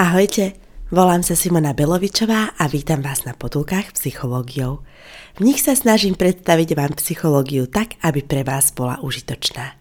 Ahojte, 0.00 0.56
volám 0.88 1.20
sa 1.20 1.36
Simona 1.36 1.76
Belovičová 1.76 2.56
a 2.56 2.64
vítam 2.72 3.04
vás 3.04 3.28
na 3.28 3.36
potulkách 3.36 3.92
psychológiou. 4.00 4.80
V 5.36 5.44
nich 5.44 5.60
sa 5.60 5.76
snažím 5.76 6.16
predstaviť 6.16 6.72
vám 6.72 6.96
psychológiu 6.96 7.68
tak, 7.68 8.00
aby 8.00 8.24
pre 8.24 8.40
vás 8.40 8.72
bola 8.72 8.96
užitočná. 9.04 9.76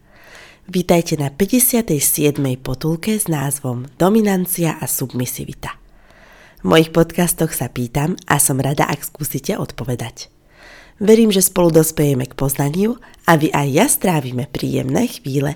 Vítajte 0.67 1.15
na 1.15 1.31
57. 1.31 2.35
potulke 2.59 3.15
s 3.15 3.31
názvom 3.31 3.87
Dominancia 3.95 4.75
a 4.75 4.91
submisivita. 4.91 5.79
V 6.59 6.65
mojich 6.67 6.91
podcastoch 6.91 7.55
sa 7.55 7.71
pýtam 7.71 8.19
a 8.27 8.43
som 8.43 8.59
rada, 8.59 8.91
ak 8.91 8.99
skúsite 8.99 9.55
odpovedať. 9.55 10.27
Verím, 10.99 11.31
že 11.31 11.47
spolu 11.47 11.71
dospejeme 11.71 12.27
k 12.27 12.35
poznaniu 12.35 12.99
a 13.23 13.39
vy 13.39 13.55
aj 13.55 13.67
ja 13.71 13.87
strávime 13.87 14.51
príjemné 14.51 15.07
chvíle 15.07 15.55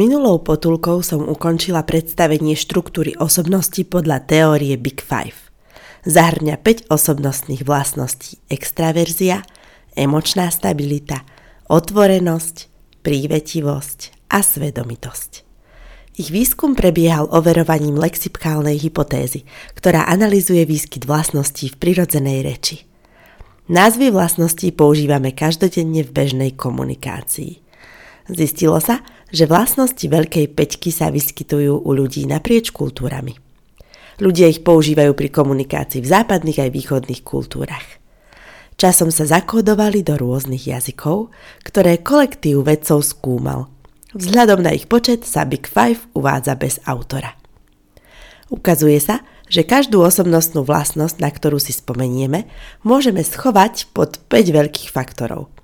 Minulou 0.00 0.40
potulkou 0.40 1.04
som 1.04 1.28
ukončila 1.28 1.84
predstavenie 1.84 2.56
štruktúry 2.56 3.20
osobnosti 3.20 3.84
podľa 3.84 4.24
teórie 4.24 4.80
Big 4.80 5.04
Five. 5.04 5.36
Zahrňa 6.08 6.56
5 6.56 6.88
osobnostných 6.88 7.68
vlastností 7.68 8.40
extraverzia, 8.48 9.44
emočná 9.92 10.48
stabilita, 10.48 11.20
otvorenosť, 11.68 12.72
prívetivosť 13.04 14.32
a 14.32 14.40
svedomitosť. 14.40 15.44
Ich 16.16 16.32
výskum 16.32 16.72
prebiehal 16.72 17.28
overovaním 17.28 18.00
lexikálnej 18.00 18.80
hypotézy, 18.80 19.44
ktorá 19.76 20.08
analizuje 20.08 20.64
výskyt 20.64 21.04
vlastností 21.04 21.68
v 21.68 21.76
prirodzenej 21.76 22.48
reči. 22.48 22.88
Názvy 23.68 24.08
vlastností 24.08 24.72
používame 24.72 25.36
každodenne 25.36 26.00
v 26.00 26.08
bežnej 26.08 26.56
komunikácii. 26.56 27.68
Zistilo 28.30 28.78
sa, 28.78 29.02
že 29.34 29.50
vlastnosti 29.50 30.02
Veľkej 30.06 30.54
peťky 30.54 30.94
sa 30.94 31.10
vyskytujú 31.10 31.82
u 31.82 31.90
ľudí 31.90 32.30
naprieč 32.30 32.70
kultúrami. 32.70 33.34
Ľudia 34.22 34.46
ich 34.46 34.62
používajú 34.62 35.16
pri 35.18 35.28
komunikácii 35.34 35.98
v 35.98 36.10
západných 36.10 36.62
aj 36.62 36.70
východných 36.70 37.22
kultúrach. 37.26 37.98
Časom 38.78 39.10
sa 39.10 39.26
zakódovali 39.26 40.06
do 40.06 40.14
rôznych 40.14 40.70
jazykov, 40.70 41.34
ktoré 41.66 42.00
kolektív 42.00 42.64
vedcov 42.64 43.02
skúmal. 43.02 43.66
Vzhľadom 44.14 44.62
na 44.62 44.72
ich 44.78 44.86
počet 44.86 45.26
sa 45.26 45.42
Big 45.42 45.66
Five 45.66 46.06
uvádza 46.14 46.54
bez 46.54 46.78
autora. 46.86 47.34
Ukazuje 48.50 48.98
sa, 49.02 49.26
že 49.50 49.66
každú 49.66 50.02
osobnostnú 50.02 50.62
vlastnosť, 50.62 51.18
na 51.18 51.30
ktorú 51.30 51.58
si 51.58 51.74
spomenieme, 51.74 52.46
môžeme 52.86 53.26
schovať 53.26 53.90
pod 53.90 54.22
5 54.30 54.54
veľkých 54.54 54.94
faktorov– 54.94 55.50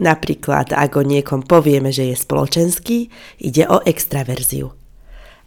Napríklad, 0.00 0.72
ak 0.72 0.96
o 0.96 1.04
niekom 1.04 1.44
povieme, 1.44 1.92
že 1.92 2.08
je 2.08 2.16
spoločenský, 2.16 3.12
ide 3.36 3.68
o 3.68 3.84
extraverziu. 3.84 4.72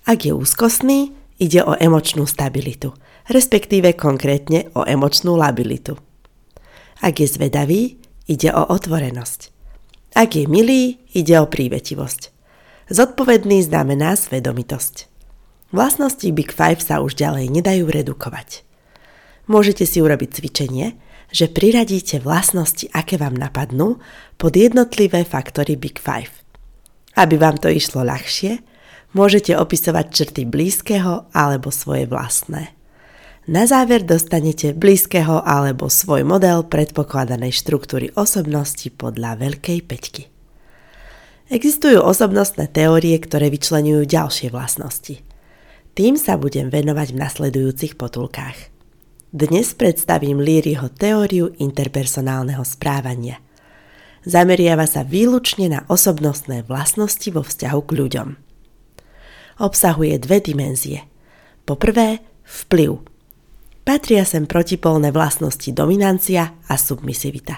Ak 0.05 0.29
je 0.29 0.37
úzkostný, 0.37 1.09
ide 1.41 1.65
o 1.65 1.73
emočnú 1.73 2.29
stabilitu, 2.29 2.93
respektíve 3.25 3.97
konkrétne 3.97 4.69
o 4.77 4.85
emočnú 4.85 5.33
labilitu. 5.33 5.97
Ak 7.01 7.17
je 7.17 7.25
zvedavý, 7.25 7.97
ide 8.29 8.53
o 8.53 8.61
otvorenosť. 8.69 9.49
Ak 10.13 10.37
je 10.37 10.45
milý, 10.45 11.01
ide 11.17 11.33
o 11.41 11.49
prívetivosť. 11.49 12.29
Zodpovedný 12.93 13.65
znamená 13.65 14.13
svedomitosť. 14.13 15.09
Vlastnosti 15.73 16.29
Big 16.29 16.53
Five 16.53 16.85
sa 16.85 17.01
už 17.01 17.17
ďalej 17.17 17.49
nedajú 17.49 17.89
redukovať. 17.89 18.61
Môžete 19.49 19.89
si 19.89 19.97
urobiť 19.97 20.29
cvičenie, 20.37 20.93
že 21.29 21.47
priradíte 21.47 22.19
vlastnosti, 22.19 22.89
aké 22.91 23.15
vám 23.21 23.37
napadnú, 23.37 24.01
pod 24.35 24.57
jednotlivé 24.57 25.23
faktory 25.23 25.77
Big 25.77 26.01
Five. 26.01 26.33
Aby 27.13 27.37
vám 27.37 27.61
to 27.61 27.69
išlo 27.69 28.01
ľahšie, 28.01 28.59
môžete 29.13 29.53
opisovať 29.53 30.05
črty 30.09 30.43
blízkeho 30.49 31.29
alebo 31.31 31.69
svoje 31.69 32.09
vlastné. 32.09 32.73
Na 33.43 33.67
záver 33.67 34.07
dostanete 34.07 34.71
blízkeho 34.71 35.43
alebo 35.43 35.91
svoj 35.91 36.23
model 36.23 36.63
predpokladanej 36.63 37.51
štruktúry 37.51 38.09
osobnosti 38.15 38.87
podľa 38.87 39.35
Veľkej 39.35 39.79
peťky. 39.83 40.23
Existujú 41.51 41.99
osobnostné 42.01 42.71
teórie, 42.71 43.13
ktoré 43.19 43.51
vyčlenujú 43.51 44.07
ďalšie 44.07 44.47
vlastnosti. 44.49 45.21
Tým 45.93 46.17
sa 46.17 46.39
budem 46.39 46.73
venovať 46.73 47.13
v 47.13 47.19
nasledujúcich 47.19 47.93
potulkách. 47.99 48.72
Dnes 49.33 49.73
predstavím 49.73 50.37
Líriho 50.37 50.93
teóriu 50.93 51.57
interpersonálneho 51.57 52.61
správania. 52.61 53.41
Zameriava 54.21 54.85
sa 54.85 55.01
výlučne 55.01 55.73
na 55.73 55.81
osobnostné 55.89 56.61
vlastnosti 56.69 57.25
vo 57.33 57.41
vzťahu 57.41 57.81
k 57.81 57.91
ľuďom. 57.97 58.27
Obsahuje 59.57 60.21
dve 60.21 60.37
dimenzie. 60.37 61.09
Po 61.65 61.73
prvé, 61.73 62.21
vplyv. 62.45 63.01
Patria 63.81 64.21
sem 64.21 64.45
protipolné 64.45 65.09
vlastnosti 65.09 65.73
dominancia 65.73 66.53
a 66.69 66.77
submisivita. 66.77 67.57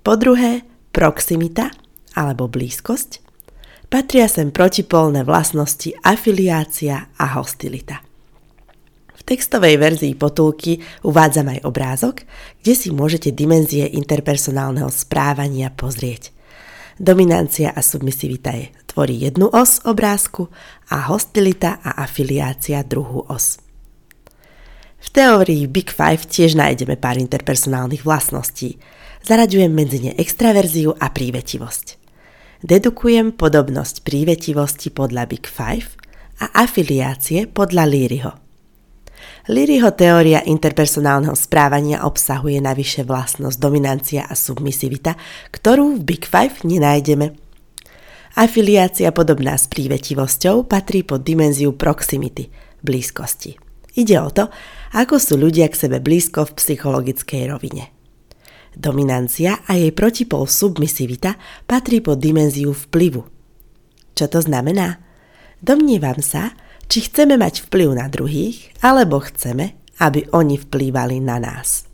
Po 0.00 0.16
druhé, 0.16 0.64
proximita 0.96 1.76
alebo 2.16 2.48
blízkosť. 2.48 3.20
Patria 3.92 4.32
sem 4.32 4.48
protipolné 4.48 5.28
vlastnosti 5.28 5.92
afiliácia 6.00 7.12
a 7.20 7.36
hostilita 7.36 8.05
textovej 9.26 9.76
verzii 9.82 10.14
potulky 10.14 10.78
uvádzam 11.02 11.50
aj 11.58 11.66
obrázok, 11.66 12.22
kde 12.62 12.72
si 12.78 12.88
môžete 12.94 13.34
dimenzie 13.34 13.90
interpersonálneho 13.90 14.86
správania 14.88 15.74
pozrieť. 15.74 16.30
Dominancia 16.96 17.74
a 17.74 17.84
submisivita 17.84 18.56
je, 18.56 18.72
tvorí 18.88 19.20
jednu 19.20 19.52
os 19.52 19.84
obrázku 19.84 20.48
a 20.88 21.12
hostilita 21.12 21.82
a 21.84 22.00
afiliácia 22.06 22.80
druhú 22.86 23.26
os. 23.28 23.60
V 24.96 25.08
teórii 25.12 25.68
Big 25.68 25.92
Five 25.92 26.24
tiež 26.24 26.56
nájdeme 26.56 26.96
pár 26.96 27.20
interpersonálnych 27.20 28.06
vlastností. 28.06 28.80
Zaraďujem 29.26 29.68
medzi 29.74 30.08
ne 30.08 30.12
extraverziu 30.16 30.96
a 30.96 31.12
prívetivosť. 31.12 32.00
Dedukujem 32.64 33.36
podobnosť 33.36 34.00
prívetivosti 34.00 34.88
podľa 34.88 35.28
Big 35.28 35.44
Five 35.44 36.00
a 36.40 36.64
afiliácie 36.64 37.44
podľa 37.44 37.84
Líryho. 37.84 38.45
Liryho 39.46 39.94
teória 39.94 40.42
interpersonálneho 40.42 41.38
správania 41.38 42.02
obsahuje 42.02 42.58
navyše 42.58 43.06
vlastnosť 43.06 43.54
dominancia 43.62 44.26
a 44.26 44.34
submisivita, 44.34 45.14
ktorú 45.54 45.94
v 45.94 46.00
Big 46.02 46.26
Five 46.26 46.66
nenájdeme. 46.66 47.30
Afiliácia 48.34 49.14
podobná 49.14 49.54
s 49.54 49.70
prívetivosťou 49.70 50.66
patrí 50.66 51.06
pod 51.06 51.22
dimenziu 51.22 51.78
proximity, 51.78 52.50
blízkosti. 52.82 53.54
Ide 53.94 54.18
o 54.18 54.34
to, 54.34 54.50
ako 54.98 55.14
sú 55.22 55.38
ľudia 55.38 55.70
k 55.70 55.78
sebe 55.78 56.02
blízko 56.02 56.50
v 56.50 56.58
psychologickej 56.58 57.42
rovine. 57.46 57.94
Dominancia 58.74 59.62
a 59.62 59.78
jej 59.78 59.94
protipol 59.94 60.50
submisivita 60.50 61.38
patrí 61.70 62.02
pod 62.02 62.18
dimenziu 62.18 62.74
vplyvu. 62.74 63.22
Čo 64.10 64.26
to 64.26 64.42
znamená? 64.42 64.98
Domnievam 65.62 66.18
sa, 66.18 66.52
či 66.86 67.06
chceme 67.06 67.38
mať 67.38 67.66
vplyv 67.66 67.88
na 67.98 68.06
druhých, 68.06 68.74
alebo 68.82 69.22
chceme, 69.22 69.78
aby 69.98 70.28
oni 70.32 70.56
vplývali 70.60 71.18
na 71.22 71.40
nás. 71.42 71.86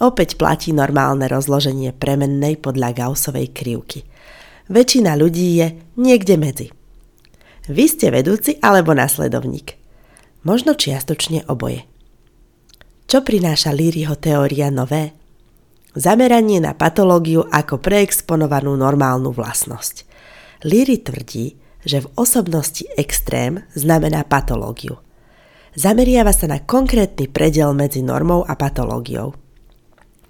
Opäť 0.00 0.40
platí 0.40 0.72
normálne 0.72 1.28
rozloženie 1.28 1.92
premennej 1.92 2.56
podľa 2.56 2.96
Gaussovej 2.96 3.52
krivky. 3.52 4.08
Väčšina 4.72 5.12
ľudí 5.18 5.60
je 5.60 5.66
niekde 6.00 6.40
medzi. 6.40 6.68
Vy 7.68 7.84
ste 7.84 8.08
vedúci 8.08 8.56
alebo 8.64 8.96
nasledovník. 8.96 9.76
Možno 10.46 10.72
čiastočne 10.72 11.44
oboje. 11.52 11.84
Čo 13.04 13.20
prináša 13.20 13.74
Líriho 13.74 14.16
teória 14.16 14.72
nové? 14.72 15.12
Zameranie 15.92 16.62
na 16.62 16.72
patológiu 16.72 17.44
ako 17.50 17.82
preexponovanú 17.82 18.78
normálnu 18.78 19.34
vlastnosť. 19.34 20.06
Líry 20.64 21.02
tvrdí, 21.02 21.58
že 21.84 22.04
v 22.04 22.10
osobnosti 22.16 22.84
extrém 22.96 23.64
znamená 23.72 24.24
patológiu. 24.24 25.00
Zameriava 25.78 26.34
sa 26.34 26.50
na 26.50 26.58
konkrétny 26.58 27.30
predel 27.30 27.70
medzi 27.72 28.02
normou 28.02 28.42
a 28.42 28.58
patológiou. 28.58 29.32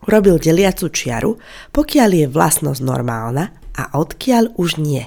Urobil 0.05 0.37
deliacu 0.41 0.93
čiaru, 0.93 1.41
pokiaľ 1.73 2.11
je 2.13 2.27
vlastnosť 2.29 2.81
normálna 2.85 3.53
a 3.77 3.97
odkiaľ 3.97 4.57
už 4.57 4.81
nie. 4.81 5.05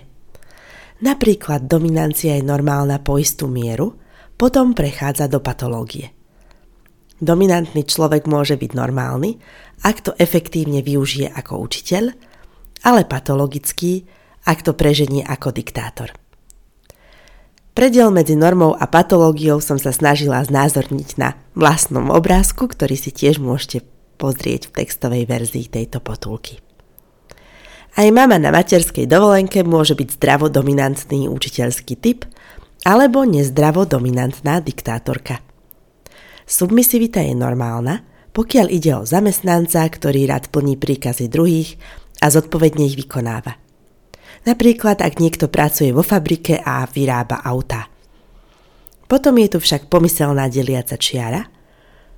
Napríklad 1.03 1.67
dominancia 1.67 2.37
je 2.39 2.43
normálna 2.45 3.01
po 3.01 3.19
istú 3.19 3.45
mieru, 3.49 3.99
potom 4.39 4.73
prechádza 4.73 5.29
do 5.29 5.43
patológie. 5.43 6.09
Dominantný 7.21 7.85
človek 7.85 8.25
môže 8.25 8.57
byť 8.57 8.71
normálny, 8.73 9.37
ak 9.85 9.97
to 10.01 10.11
efektívne 10.17 10.81
využije 10.81 11.29
ako 11.29 11.61
učiteľ, 11.61 12.03
ale 12.83 13.07
patologický, 13.07 14.03
ak 14.43 14.65
to 14.65 14.75
preženie 14.75 15.23
ako 15.23 15.55
diktátor. 15.55 16.22
Predel 17.73 18.13
medzi 18.13 18.37
normou 18.37 18.77
a 18.77 18.85
patológiou 18.85 19.57
som 19.57 19.81
sa 19.81 19.89
snažila 19.89 20.45
znázorniť 20.45 21.09
na 21.17 21.33
vlastnom 21.57 22.13
obrázku, 22.13 22.69
ktorý 22.69 22.93
si 22.93 23.09
tiež 23.09 23.41
môžete 23.41 23.81
pozrieť 24.21 24.69
v 24.69 24.85
textovej 24.85 25.23
verzii 25.25 25.65
tejto 25.65 25.97
potulky. 25.97 26.61
Aj 27.97 28.05
mama 28.13 28.37
na 28.37 28.53
materskej 28.53 29.09
dovolenke 29.09 29.65
môže 29.65 29.97
byť 29.97 30.09
zdravo 30.21 30.53
dominantný 30.53 31.25
učiteľský 31.25 31.97
typ 31.97 32.29
alebo 32.85 33.25
nezdravo 33.25 33.89
dominantná 33.89 34.61
diktátorka. 34.61 35.41
Submisivita 36.45 37.25
je 37.25 37.33
normálna, 37.33 38.05
pokiaľ 38.37 38.67
ide 38.69 38.97
o 38.97 39.05
zamestnanca, 39.05 39.81
ktorý 39.89 40.29
rád 40.29 40.53
plní 40.53 40.77
príkazy 40.77 41.25
druhých 41.25 41.77
a 42.21 42.29
zodpovedne 42.29 42.85
ich 42.85 42.97
vykonáva. 42.97 43.62
Napríklad, 44.43 44.99
ak 44.99 45.23
niekto 45.23 45.47
pracuje 45.47 45.95
vo 45.95 46.03
fabrike 46.03 46.59
a 46.59 46.83
vyrába 46.87 47.39
autá. 47.43 47.87
Potom 49.07 49.39
je 49.39 49.55
tu 49.55 49.57
však 49.63 49.87
pomyselná 49.87 50.51
deliaca 50.51 50.99
čiara. 50.99 51.47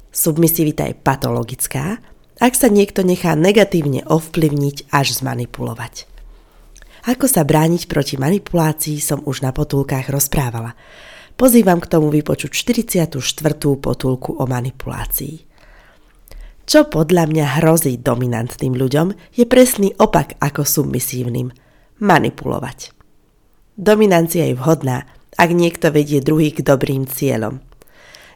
Submisivita 0.10 0.90
je 0.90 0.96
patologická, 0.96 2.02
ak 2.40 2.54
sa 2.56 2.68
niekto 2.72 3.06
nechá 3.06 3.36
negatívne 3.36 4.02
ovplyvniť 4.08 4.90
až 4.90 5.22
zmanipulovať. 5.22 6.08
Ako 7.06 7.30
sa 7.30 7.46
brániť 7.46 7.86
proti 7.86 8.18
manipulácii 8.18 8.98
som 8.98 9.22
už 9.22 9.46
na 9.46 9.54
potulkách 9.54 10.10
rozprávala– 10.10 10.74
Pozývam 11.36 11.84
k 11.84 11.92
tomu 11.92 12.08
vypočuť 12.16 12.56
44. 12.56 13.20
potulku 13.76 14.40
o 14.40 14.48
manipulácii. 14.48 15.44
Čo 16.64 16.88
podľa 16.88 17.28
mňa 17.28 17.46
hrozí 17.60 18.00
dominantným 18.00 18.72
ľuďom, 18.72 19.36
je 19.36 19.44
presný 19.44 19.92
opak 20.00 20.40
ako 20.40 20.64
submisívnym. 20.64 21.52
Manipulovať. 21.96 22.92
Dominancia 23.80 24.44
je 24.52 24.56
vhodná, 24.60 25.08
ak 25.40 25.50
niekto 25.56 25.96
vedie 25.96 26.20
druhý 26.20 26.52
k 26.52 26.60
dobrým 26.60 27.08
cieľom. 27.08 27.64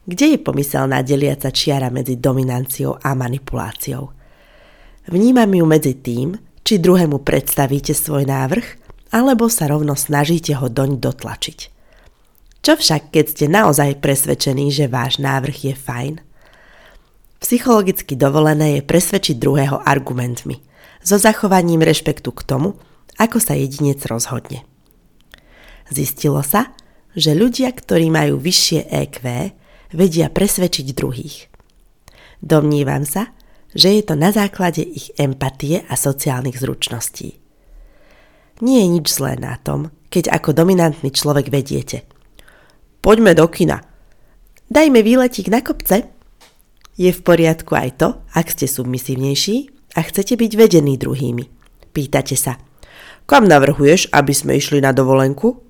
Kde 0.07 0.35
je 0.35 0.39
pomyselná 0.39 1.03
deliaca 1.03 1.51
čiara 1.51 1.91
medzi 1.91 2.15
dominanciou 2.15 2.95
a 3.03 3.11
manipuláciou? 3.11 4.15
Vnímam 5.11 5.51
ju 5.51 5.65
medzi 5.67 5.99
tým, 5.99 6.39
či 6.63 6.79
druhému 6.79 7.19
predstavíte 7.19 7.91
svoj 7.91 8.23
návrh, 8.27 8.65
alebo 9.11 9.51
sa 9.51 9.67
rovno 9.67 9.97
snažíte 9.97 10.55
ho 10.55 10.71
doň 10.71 11.03
dotlačiť. 11.03 11.59
Čo 12.63 12.73
však, 12.79 13.11
keď 13.11 13.25
ste 13.27 13.45
naozaj 13.51 13.99
presvedčení, 13.99 14.71
že 14.71 14.91
váš 14.91 15.19
návrh 15.19 15.57
je 15.71 15.75
fajn? 15.75 16.13
Psychologicky 17.39 18.19
dovolené 18.19 18.79
je 18.79 18.87
presvedčiť 18.87 19.35
druhého 19.39 19.79
argumentmi, 19.83 20.59
so 20.99 21.15
zachovaním 21.15 21.83
rešpektu 21.83 22.31
k 22.35 22.41
tomu, 22.43 22.75
ako 23.17 23.41
sa 23.41 23.57
jedinec 23.57 24.03
rozhodne. 24.05 24.67
Zistilo 25.89 26.43
sa, 26.45 26.75
že 27.17 27.33
ľudia, 27.33 27.73
ktorí 27.73 28.13
majú 28.13 28.37
vyššie 28.37 28.91
EQ, 28.91 29.17
vedia 29.97 30.29
presvedčiť 30.29 30.87
druhých. 30.93 31.49
Domnívam 32.43 33.07
sa, 33.07 33.33
že 33.73 33.97
je 33.97 34.03
to 34.05 34.13
na 34.13 34.29
základe 34.29 34.85
ich 34.85 35.09
empatie 35.17 35.81
a 35.89 35.97
sociálnych 35.97 36.61
zručností. 36.61 37.41
Nie 38.61 38.85
je 38.85 38.87
nič 38.93 39.07
zlé 39.09 39.39
na 39.39 39.57
tom, 39.57 39.89
keď 40.13 40.35
ako 40.35 40.53
dominantný 40.53 41.09
človek 41.09 41.49
vediete– 41.49 42.05
Poďme 42.99 43.31
do 43.31 43.47
kina. 43.47 43.79
Dajme 44.67 44.99
výletík 44.99 45.47
na 45.47 45.63
kopce. 45.63 46.03
Je 46.99 47.15
v 47.15 47.21
poriadku 47.23 47.71
aj 47.71 47.89
to, 47.95 48.07
ak 48.35 48.51
ste 48.51 48.67
submisívnejší 48.67 49.71
a 49.95 50.03
chcete 50.03 50.35
byť 50.35 50.51
vedení 50.59 50.99
druhými. 50.99 51.47
Pýtate 51.95 52.35
sa, 52.35 52.59
kam 53.29 53.45
navrhuješ, 53.45 54.09
aby 54.09 54.33
sme 54.33 54.57
išli 54.57 54.81
na 54.81 54.89
dovolenku? 54.89 55.61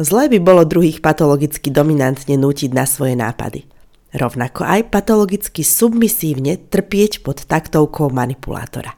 Zlé 0.00 0.32
by 0.32 0.40
bolo 0.40 0.64
druhých 0.64 1.04
patologicky 1.04 1.68
dominantne 1.68 2.40
nútiť 2.40 2.72
na 2.72 2.88
svoje 2.88 3.12
nápady. 3.12 3.68
Rovnako 4.16 4.64
aj 4.64 4.88
patologicky 4.88 5.60
submisívne 5.60 6.56
trpieť 6.56 7.20
pod 7.20 7.44
taktovkou 7.44 8.08
manipulátora. 8.08 8.96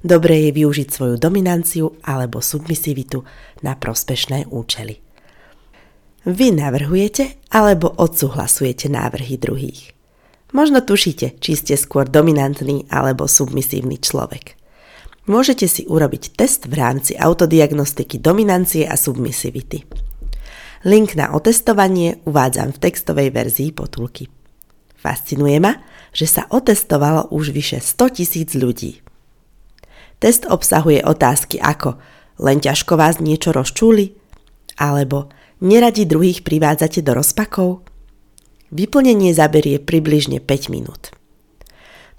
Dobré 0.00 0.48
je 0.48 0.56
využiť 0.56 0.88
svoju 0.88 1.16
dominanciu 1.18 1.98
alebo 2.06 2.40
submisivitu 2.40 3.26
na 3.60 3.76
prospešné 3.76 4.48
účely. 4.48 5.02
Vy 6.24 6.52
navrhujete 6.56 7.40
alebo 7.52 7.92
odsúhlasujete 7.92 8.88
návrhy 8.92 9.36
druhých. 9.36 9.92
Možno 10.52 10.80
tušíte, 10.84 11.40
či 11.40 11.52
ste 11.56 11.74
skôr 11.76 12.08
dominantný 12.08 12.88
alebo 12.92 13.28
submisívny 13.28 14.00
človek. 14.00 14.59
Môžete 15.28 15.68
si 15.68 15.82
urobiť 15.84 16.32
test 16.38 16.64
v 16.70 16.80
rámci 16.80 17.12
autodiagnostiky 17.18 18.20
dominancie 18.22 18.88
a 18.88 18.96
submisivity. 18.96 19.84
Link 20.88 21.12
na 21.12 21.36
otestovanie 21.36 22.24
uvádzam 22.24 22.72
v 22.72 22.80
textovej 22.80 23.28
verzii 23.28 23.70
potulky. 23.76 24.32
Fascinuje 24.96 25.60
ma, 25.60 25.80
že 26.16 26.24
sa 26.24 26.48
otestovalo 26.48 27.28
už 27.32 27.52
vyše 27.52 27.84
100 27.84 28.16
tisíc 28.16 28.56
ľudí. 28.56 29.04
Test 30.20 30.48
obsahuje 30.48 31.04
otázky 31.04 31.60
ako 31.60 32.00
len 32.40 32.60
ťažko 32.60 32.96
vás 32.96 33.20
niečo 33.20 33.52
rozčúli? 33.52 34.16
Alebo 34.80 35.28
Neradi 35.60 36.08
druhých 36.08 36.40
privádzate 36.40 37.04
do 37.04 37.12
rozpakov? 37.12 37.84
Vyplnenie 38.72 39.36
zaberie 39.36 39.76
približne 39.76 40.40
5 40.40 40.72
minút. 40.72 41.12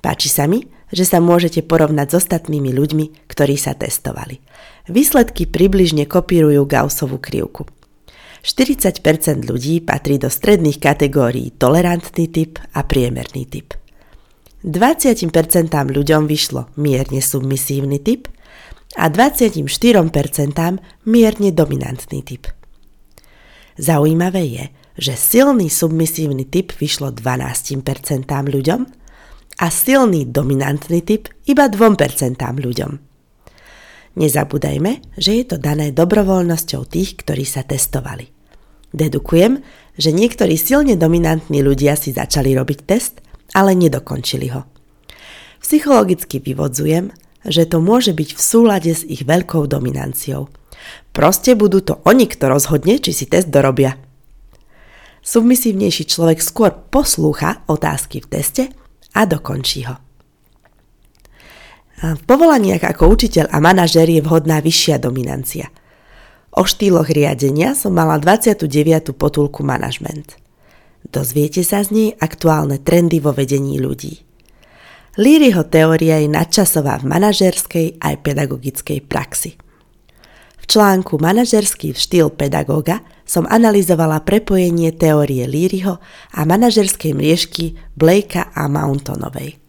Páči 0.05 0.29
sa 0.29 0.45
mi, 0.45 0.69
že 0.91 1.07
sa 1.07 1.23
môžete 1.23 1.63
porovnať 1.63 2.07
s 2.11 2.15
ostatnými 2.27 2.71
ľuďmi, 2.75 3.27
ktorí 3.31 3.55
sa 3.55 3.73
testovali. 3.73 4.43
Výsledky 4.91 5.47
približne 5.47 6.05
kopírujú 6.05 6.67
Gaussovú 6.67 7.17
krivku. 7.17 7.67
40% 8.41 9.45
ľudí 9.45 9.85
patrí 9.85 10.17
do 10.17 10.27
stredných 10.27 10.81
kategórií 10.81 11.53
tolerantný 11.55 12.25
typ 12.27 12.57
a 12.73 12.81
priemerný 12.81 13.45
typ. 13.45 13.77
20% 14.61 15.29
ľuďom 15.73 16.29
vyšlo 16.29 16.69
mierne 16.77 17.21
submisívny 17.21 17.97
typ 18.01 18.29
a 18.97 19.09
24% 19.09 19.65
mierne 21.05 21.49
dominantný 21.53 22.19
typ. 22.21 22.49
Zaujímavé 23.77 24.43
je, 24.45 24.65
že 25.01 25.13
silný 25.17 25.71
submisívny 25.71 26.45
typ 26.45 26.75
vyšlo 26.75 27.09
12% 27.15 27.81
ľuďom 28.27 28.81
a 29.61 29.69
silný 29.69 30.25
dominantný 30.25 31.05
typ 31.05 31.29
iba 31.45 31.69
2% 31.69 32.41
ľuďom. 32.41 32.91
Nezabúdajme, 34.17 34.91
že 35.15 35.31
je 35.39 35.45
to 35.45 35.57
dané 35.61 35.93
dobrovoľnosťou 35.93 36.81
tých, 36.89 37.21
ktorí 37.21 37.45
sa 37.45 37.61
testovali. 37.63 38.27
Dedukujem, 38.91 39.61
že 39.95 40.11
niektorí 40.11 40.59
silne 40.59 40.99
dominantní 40.99 41.63
ľudia 41.63 41.95
si 41.95 42.11
začali 42.11 42.51
robiť 42.57 42.79
test, 42.83 43.23
ale 43.55 43.77
nedokončili 43.77 44.51
ho. 44.51 44.67
Psychologicky 45.63 46.41
vyvodzujem, 46.41 47.13
že 47.45 47.69
to 47.69 47.79
môže 47.79 48.11
byť 48.11 48.29
v 48.35 48.41
súlade 48.41 48.91
s 48.91 49.05
ich 49.05 49.23
veľkou 49.23 49.69
dominanciou– 49.69 50.49
Proste 51.11 51.59
budú 51.59 51.83
to 51.83 51.99
oni, 52.07 52.25
kto 52.27 52.47
rozhodne, 52.47 52.97
či 52.97 53.11
si 53.11 53.25
test 53.27 53.51
dorobia. 53.51 53.99
Submisívnejší 55.21 56.09
človek 56.09 56.41
skôr 56.41 56.73
poslúcha 56.73 57.61
otázky 57.69 58.25
v 58.25 58.27
teste 58.31 58.63
a 59.15 59.27
dokončí 59.27 59.87
ho. 59.87 59.95
V 62.01 62.21
povolaniach 62.25 62.81
ako 62.81 63.13
učiteľ 63.13 63.53
a 63.53 63.57
manažér 63.61 64.09
je 64.09 64.21
vhodná 64.25 64.57
vyššia 64.57 64.97
dominancia. 64.97 65.69
O 66.51 66.65
štýloch 66.65 67.13
riadenia 67.13 67.77
som 67.77 67.93
mala 67.93 68.17
29. 68.17 69.13
potulku 69.13 69.61
manažment. 69.61 70.35
Dozviete 71.05 71.61
sa 71.61 71.85
z 71.85 71.89
nej 71.93 72.09
aktuálne 72.17 72.81
trendy 72.81 73.21
vo 73.21 73.31
vedení 73.31 73.77
ľudí. 73.77 74.25
Líryho 75.19 75.67
teória 75.67 76.23
je 76.23 76.31
nadčasová 76.31 76.97
v 76.99 77.09
manažerskej 77.11 77.87
aj 78.01 78.15
pedagogickej 78.23 78.99
praxi 79.05 79.70
článku 80.71 81.19
Manažerský 81.19 81.91
štýl 81.91 82.31
pedagóga 82.31 83.03
som 83.27 83.43
analyzovala 83.43 84.23
prepojenie 84.23 84.95
teórie 84.95 85.43
Líryho 85.43 85.99
a 86.31 86.39
manažerskej 86.47 87.11
mriežky 87.11 87.75
Blakea 87.99 88.55
a 88.55 88.71
Mountonovej. 88.71 89.59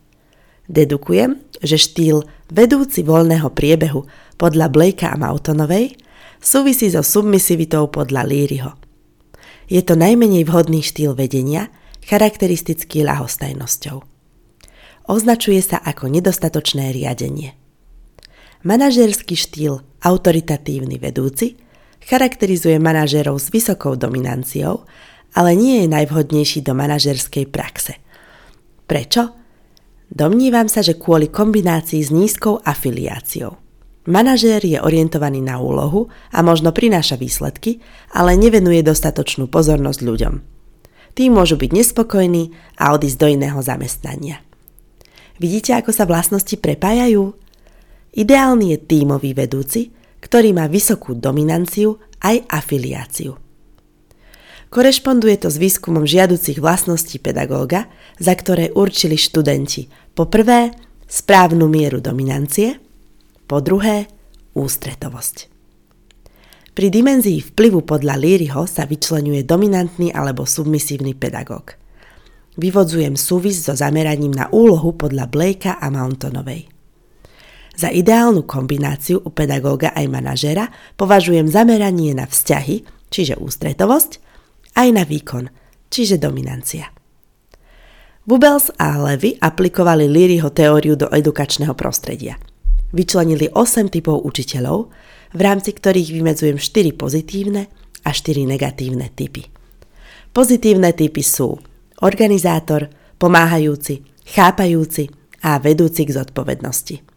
Dedukujem, 0.71 1.43
že 1.59 1.75
štýl 1.75 2.23
vedúci 2.55 3.03
voľného 3.03 3.51
priebehu 3.51 4.07
podľa 4.39 4.71
Blakea 4.71 5.19
a 5.19 5.19
Mountonovej 5.19 5.99
súvisí 6.39 6.87
so 6.87 7.03
submisivitou 7.03 7.91
podľa 7.91 8.23
Líryho. 8.23 8.71
Je 9.67 9.83
to 9.83 9.99
najmenej 9.99 10.47
vhodný 10.47 10.87
štýl 10.87 11.19
vedenia, 11.19 11.67
charakteristický 12.07 13.03
ľahostajnosťou. 13.03 14.07
Označuje 15.11 15.67
sa 15.67 15.83
ako 15.83 16.15
nedostatočné 16.15 16.95
riadenie. 16.95 17.59
Manažerský 18.63 19.35
štýl 19.35 19.83
autoritatívny 20.07 21.03
vedúci 21.03 21.59
charakterizuje 22.07 22.79
manažerov 22.79 23.43
s 23.43 23.51
vysokou 23.51 23.99
dominanciou, 23.99 24.87
ale 25.35 25.59
nie 25.59 25.83
je 25.83 25.91
najvhodnejší 25.91 26.63
do 26.63 26.71
manažerskej 26.71 27.51
praxe. 27.51 27.99
Prečo? 28.87 29.35
Domnívam 30.07 30.71
sa, 30.71 30.79
že 30.79 30.95
kvôli 30.95 31.27
kombinácii 31.27 32.07
s 32.07 32.15
nízkou 32.15 32.63
afiliáciou. 32.63 33.59
Manažér 34.07 34.63
je 34.63 34.79
orientovaný 34.79 35.43
na 35.43 35.59
úlohu 35.59 36.11
a 36.31 36.43
možno 36.43 36.71
prináša 36.71 37.19
výsledky, 37.19 37.83
ale 38.15 38.39
nevenuje 38.39 38.87
dostatočnú 38.87 39.51
pozornosť 39.51 40.01
ľuďom. 40.07 40.35
Tí 41.19 41.31
môžu 41.35 41.59
byť 41.59 41.71
nespokojní 41.71 42.55
a 42.79 42.95
odísť 42.95 43.19
do 43.19 43.27
iného 43.27 43.59
zamestnania. 43.59 44.39
Vidíte, 45.43 45.75
ako 45.75 45.91
sa 45.91 46.07
vlastnosti 46.07 46.55
prepájajú? 46.55 47.42
Ideálny 48.13 48.77
je 48.77 48.79
tímový 48.85 49.33
vedúci, 49.33 49.89
ktorý 50.21 50.53
má 50.53 50.69
vysokú 50.69 51.17
dominanciu 51.17 51.97
aj 52.21 52.45
afiliáciu. 52.47 53.41
Korešponduje 54.73 55.37
to 55.37 55.53
s 55.53 55.61
výskumom 55.61 56.09
žiaducich 56.09 56.57
vlastností 56.57 57.21
pedagóga, 57.21 57.93
za 58.17 58.33
ktoré 58.33 58.73
určili 58.73 59.21
študenti 59.21 59.89
po 60.17 60.33
prvé 60.33 60.73
správnu 61.05 61.69
mieru 61.69 62.01
dominancie, 62.01 62.81
po 63.45 63.61
druhé 63.61 64.09
ústretovosť. 64.57 65.53
Pri 66.73 66.89
dimenzii 66.89 67.53
vplyvu 67.53 67.85
podľa 67.85 68.17
Líryho 68.17 68.65
sa 68.65 68.89
vyčlenuje 68.89 69.45
dominantný 69.45 70.09
alebo 70.09 70.49
submisívny 70.49 71.13
pedagóg. 71.13 71.77
Vyvodzujem 72.57 73.13
súvis 73.13 73.61
so 73.61 73.77
zameraním 73.77 74.33
na 74.33 74.49
úlohu 74.49 74.97
podľa 74.97 75.29
Blakea 75.29 75.77
a 75.77 75.93
Mountonovej. 75.93 76.72
Za 77.73 77.89
ideálnu 77.89 78.45
kombináciu 78.45 79.25
u 79.25 79.31
pedagóga 79.33 79.97
aj 79.97 80.07
manažera 80.09 80.69
považujem 81.01 81.49
zameranie 81.49 82.13
na 82.13 82.29
vzťahy, 82.29 82.85
čiže 83.09 83.41
ústretovosť, 83.41 84.21
aj 84.77 84.89
na 84.93 85.05
výkon, 85.09 85.49
čiže 85.89 86.21
dominancia. 86.21 86.93
Wubels 88.29 88.71
a 88.79 89.03
Levy 89.03 89.35
aplikovali 89.41 90.07
Learyho 90.07 90.55
teóriu 90.55 90.95
do 90.95 91.11
edukačného 91.11 91.75
prostredia. 91.75 92.39
Vyčlenili 92.93 93.51
8 93.51 93.89
typov 93.91 94.23
učiteľov, 94.23 94.93
v 95.33 95.41
rámci 95.41 95.73
ktorých 95.73 96.13
vymedzujem 96.13 96.61
4 96.61 96.93
pozitívne 96.95 97.67
a 98.05 98.11
4 98.13 98.47
negatívne 98.47 99.11
typy. 99.11 99.49
Pozitívne 100.31 100.93
typy 100.93 101.25
sú 101.25 101.57
organizátor, 102.05 102.89
pomáhajúci, 103.17 104.07
chápajúci 104.29 105.09
a 105.43 105.59
vedúci 105.59 106.07
k 106.07 106.15
zodpovednosti. 106.15 107.12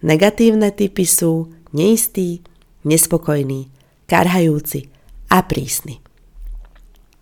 Negatívne 0.00 0.72
typy 0.72 1.04
sú 1.04 1.52
neistý, 1.76 2.40
nespokojný, 2.88 3.68
karhajúci 4.08 4.88
a 5.28 5.44
prísny. 5.44 6.00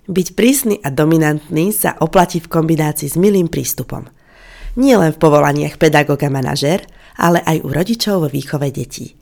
Byť 0.09 0.29
prísny 0.33 0.81
a 0.81 0.89
dominantný 0.89 1.75
sa 1.75 1.99
oplatí 2.01 2.41
v 2.41 2.49
kombinácii 2.49 3.13
s 3.13 3.17
milým 3.21 3.51
prístupom. 3.51 4.09
Nie 4.79 4.97
len 4.97 5.13
v 5.13 5.21
povolaniach 5.21 5.77
pedagóg 5.77 6.23
a 6.25 6.31
manažér, 6.33 6.87
ale 7.19 7.43
aj 7.45 7.67
u 7.67 7.69
rodičov 7.69 8.25
vo 8.25 8.29
výchove 8.31 8.71
detí. 8.71 9.19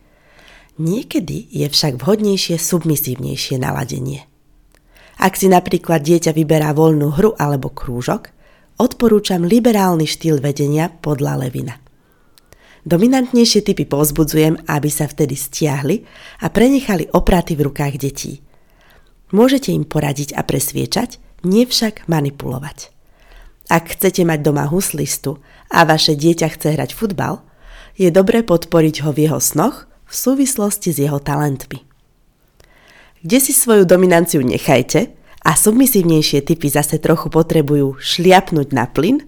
Niekedy 0.77 1.49
je 1.51 1.67
však 1.67 1.97
vhodnejšie 1.97 2.61
submisívnejšie 2.61 3.57
naladenie. 3.57 4.29
Ak 5.17 5.41
si 5.41 5.49
napríklad 5.49 6.05
dieťa 6.05 6.37
vyberá 6.37 6.77
voľnú 6.77 7.17
hru 7.17 7.33
alebo 7.41 7.73
krúžok, 7.73 8.29
odporúčam 8.77 9.49
liberálny 9.49 10.05
štýl 10.05 10.45
vedenia 10.45 10.93
podľa 10.93 11.49
Levina. 11.49 11.86
Dominantnejšie 12.87 13.67
typy 13.67 13.83
povzbudzujem, 13.83 14.71
aby 14.71 14.89
sa 14.89 15.11
vtedy 15.11 15.35
stiahli 15.35 16.07
a 16.41 16.49
prenechali 16.55 17.11
opraty 17.11 17.59
v 17.59 17.67
rukách 17.67 17.99
detí– 17.99 18.39
Môžete 19.35 19.75
im 19.75 19.83
poradiť 19.83 20.39
a 20.39 20.47
presviečať, 20.47 21.19
nie 21.43 21.67
však 21.67 22.07
manipulovať. 22.07 22.95
Ak 23.67 23.99
chcete 23.99 24.23
mať 24.23 24.47
doma 24.47 24.71
huslistu 24.71 25.43
a 25.67 25.83
vaše 25.83 26.15
dieťa 26.15 26.55
chce 26.55 26.79
hrať 26.79 26.95
futbal, 26.95 27.43
je 27.99 28.15
dobré 28.15 28.47
podporiť 28.47 29.03
ho 29.03 29.11
v 29.11 29.27
jeho 29.27 29.43
snoch 29.43 29.91
v 30.07 30.15
súvislosti 30.15 30.95
s 30.95 31.03
jeho 31.03 31.19
talentmi. 31.19 31.83
Kde 33.27 33.39
si 33.43 33.51
svoju 33.51 33.83
dominanciu 33.83 34.47
nechajte 34.47 35.11
a 35.43 35.59
submisívnejšie 35.59 36.47
typy 36.47 36.71
zase 36.71 37.03
trochu 37.03 37.27
potrebujú 37.27 37.99
šliapnúť 37.99 38.71
na 38.71 38.87
plyn, 38.87 39.27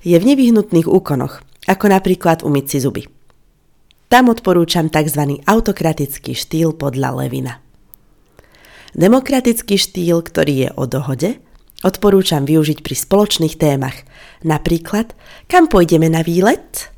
je 0.00 0.16
v 0.16 0.24
nevyhnutných 0.32 0.88
úkonoch, 0.88 1.44
ako 1.66 1.86
napríklad 1.90 2.46
umyť 2.46 2.66
si 2.66 2.78
zuby. 2.82 3.02
Tam 4.06 4.30
odporúčam 4.30 4.86
tzv. 4.86 5.42
autokratický 5.42 6.38
štýl 6.38 6.78
podľa 6.78 7.26
Levina. 7.26 7.58
Demokratický 8.94 9.74
štýl, 9.76 10.22
ktorý 10.22 10.54
je 10.56 10.68
o 10.78 10.86
dohode, 10.86 11.42
odporúčam 11.82 12.46
využiť 12.46 12.80
pri 12.80 12.94
spoločných 12.96 13.58
témach. 13.58 14.06
Napríklad, 14.46 15.12
kam 15.50 15.66
pôjdeme 15.66 16.06
na 16.06 16.22
výlet? 16.22 16.88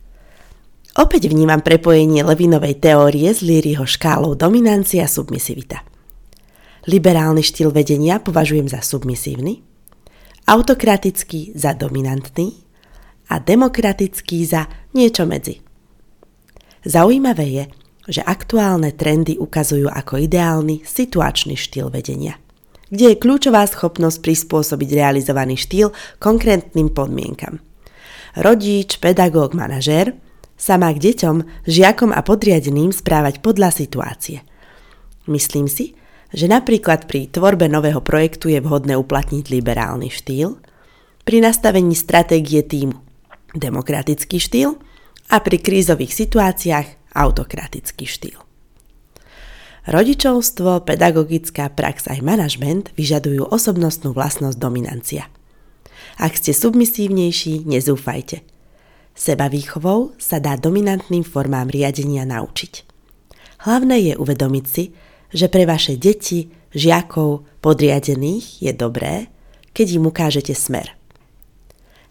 Opäť 0.94 1.32
vnímam 1.32 1.64
prepojenie 1.64 2.22
Levinovej 2.22 2.76
teórie 2.78 3.32
s 3.32 3.40
Líryho 3.40 3.88
škálou 3.88 4.36
dominancia 4.36 5.08
submisivita. 5.08 5.80
Liberálny 6.86 7.40
štýl 7.40 7.72
vedenia 7.72 8.20
považujem 8.20 8.68
za 8.68 8.84
submisívny, 8.84 9.64
autokratický 10.44 11.56
za 11.56 11.72
dominantný 11.72 12.67
a 13.28 13.40
demokratický 13.40 14.44
za 14.48 14.66
niečo 14.96 15.28
medzi. 15.28 15.60
Zaujímavé 16.84 17.46
je, 17.46 17.64
že 18.08 18.22
aktuálne 18.24 18.96
trendy 18.96 19.36
ukazujú 19.36 19.92
ako 19.92 20.24
ideálny 20.24 20.80
situačný 20.80 21.60
štýl 21.60 21.92
vedenia, 21.92 22.40
kde 22.88 23.12
je 23.12 23.20
kľúčová 23.20 23.68
schopnosť 23.68 24.24
prispôsobiť 24.24 24.88
realizovaný 24.96 25.60
štýl 25.60 25.92
konkrétnym 26.16 26.88
podmienkam. 26.88 27.60
Rodič, 28.32 28.96
pedagóg, 28.96 29.52
manažér 29.52 30.16
sa 30.56 30.80
má 30.80 30.88
k 30.96 31.12
deťom, 31.12 31.68
žiakom 31.68 32.10
a 32.16 32.24
podriadeným 32.24 32.90
správať 32.96 33.44
podľa 33.44 33.70
situácie. 33.76 34.40
Myslím 35.28 35.68
si, 35.68 35.92
že 36.32 36.48
napríklad 36.48 37.04
pri 37.04 37.28
tvorbe 37.28 37.68
nového 37.68 38.00
projektu 38.00 38.48
je 38.48 38.64
vhodné 38.64 38.96
uplatniť 38.96 39.44
liberálny 39.52 40.08
štýl, 40.08 40.56
pri 41.28 41.44
nastavení 41.44 41.92
stratégie 41.92 42.64
týmu 42.64 43.07
demokratický 43.56 44.36
štýl 44.42 44.76
a 45.28 45.36
pri 45.40 45.56
krízových 45.60 46.12
situáciách 46.12 47.12
autokratický 47.14 48.04
štýl. 48.04 48.38
Rodičovstvo, 49.88 50.84
pedagogická 50.84 51.72
prax 51.72 52.12
aj 52.12 52.20
manažment 52.20 52.92
vyžadujú 52.92 53.48
osobnostnú 53.48 54.12
vlastnosť 54.12 54.60
dominancia. 54.60 55.32
Ak 56.20 56.36
ste 56.36 56.52
submisívnejší, 56.52 57.64
nezúfajte. 57.64 58.44
Seba 59.16 59.48
výchovou 59.48 60.12
sa 60.20 60.44
dá 60.44 60.60
dominantným 60.60 61.24
formám 61.24 61.72
riadenia 61.72 62.28
naučiť. 62.28 62.84
Hlavné 63.64 64.12
je 64.12 64.14
uvedomiť 64.20 64.64
si, 64.68 64.92
že 65.32 65.48
pre 65.48 65.64
vaše 65.64 65.96
deti, 65.96 66.52
žiakov, 66.76 67.48
podriadených 67.64 68.60
je 68.60 68.72
dobré, 68.76 69.32
keď 69.72 69.86
im 69.96 70.04
ukážete 70.12 70.52
smer. 70.52 70.97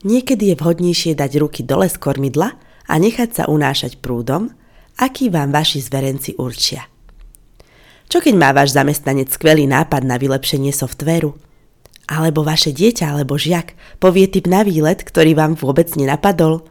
Niekedy 0.08 0.56
je 0.56 0.56
vhodnejšie 0.56 1.20
dať 1.20 1.32
ruky 1.36 1.68
dole 1.68 1.92
z 1.92 2.00
kormidla 2.00 2.56
a 2.88 2.94
nechať 2.96 3.30
sa 3.36 3.44
unášať 3.52 4.00
prúdom, 4.00 4.56
aký 4.96 5.28
vám 5.28 5.52
vaši 5.52 5.84
zverenci 5.84 6.40
určia. 6.40 6.88
Čo 8.08 8.24
keď 8.24 8.40
má 8.40 8.56
váš 8.56 8.72
zamestnanec 8.72 9.28
skvelý 9.28 9.68
nápad 9.68 10.08
na 10.08 10.16
vylepšenie 10.16 10.72
softvéru? 10.72 11.36
Alebo 12.08 12.40
vaše 12.40 12.72
dieťa 12.72 13.12
alebo 13.12 13.36
žiak 13.36 13.76
povie 14.00 14.32
typ 14.32 14.48
na 14.48 14.64
výlet, 14.64 15.04
ktorý 15.04 15.36
vám 15.36 15.60
vôbec 15.60 15.92
nenapadol? 16.00 16.64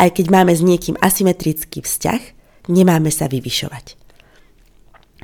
Aj 0.00 0.08
keď 0.08 0.32
máme 0.32 0.56
s 0.56 0.64
niekým 0.64 0.96
asymetrický 1.04 1.84
vzťah, 1.84 2.22
nemáme 2.72 3.12
sa 3.12 3.28
vyvyšovať. 3.28 4.00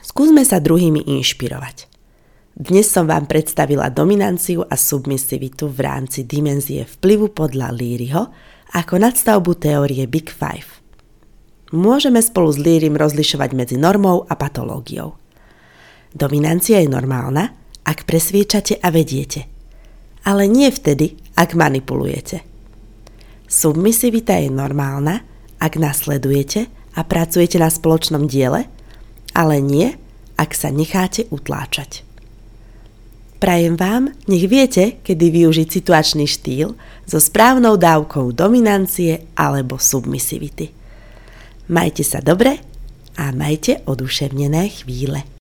Skúsme 0.05 0.45
sa 0.45 0.61
druhými 0.61 1.09
inšpirovať. 1.09 1.96
Dnes 2.57 2.89
som 2.89 3.05
vám 3.05 3.29
predstavila 3.29 3.93
dominanciu 3.93 4.65
a 4.65 4.81
submisivitu 4.81 5.69
v 5.69 5.77
rámci 5.85 6.25
dimenzie 6.25 6.89
vplyvu 6.89 7.37
podľa 7.37 7.69
Líryho 7.69 8.33
ako 8.73 8.97
nadstavbu 8.97 9.61
teórie 9.61 10.09
Big 10.09 10.33
Five. 10.33 10.81
Môžeme 11.77 12.17
spolu 12.25 12.49
s 12.49 12.57
Lírim 12.57 12.97
rozlišovať 12.97 13.53
medzi 13.53 13.77
normou 13.77 14.25
a 14.25 14.41
patológiou. 14.41 15.21
Dominancia 16.17 16.81
je 16.81 16.89
normálna, 16.89 17.53
ak 17.85 18.09
presviečate 18.09 18.81
a 18.81 18.89
vediete. 18.89 19.45
Ale 20.25 20.49
nie 20.49 20.73
vtedy, 20.73 21.13
ak 21.37 21.53
manipulujete. 21.53 22.41
Submisivita 23.53 24.33
je 24.41 24.49
normálna, 24.49 25.29
ak 25.61 25.77
nasledujete 25.77 26.73
a 26.97 27.05
pracujete 27.05 27.61
na 27.61 27.69
spoločnom 27.69 28.25
diele, 28.25 28.65
ale 29.37 29.61
nie, 29.61 29.93
ak 30.41 30.57
sa 30.57 30.73
necháte 30.73 31.29
utláčať. 31.29 32.06
Prajem 33.37 33.77
vám, 33.77 34.17
nech 34.33 34.49
viete, 34.49 34.97
kedy 35.05 35.29
využiť 35.29 35.69
situačný 35.69 36.25
štýl 36.25 36.73
so 37.05 37.19
správnou 37.21 37.77
dávkou 37.77 38.33
dominancie 38.33 39.29
alebo 39.37 39.77
submisivity. 39.77 40.73
Majte 41.69 42.01
sa 42.01 42.25
dobre 42.25 42.57
a 43.21 43.37
majte 43.37 43.85
oduševnené 43.85 44.73
chvíle. 44.81 45.36